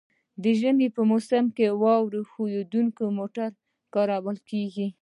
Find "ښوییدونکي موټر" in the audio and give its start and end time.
2.31-3.49